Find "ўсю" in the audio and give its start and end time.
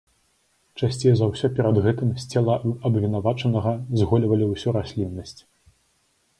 4.53-4.69